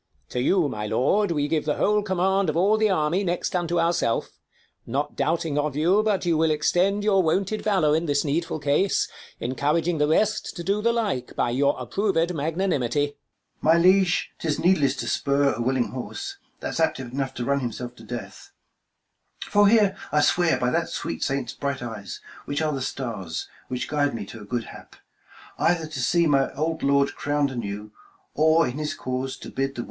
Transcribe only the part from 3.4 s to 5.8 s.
unto ourself; 15 Not doubting of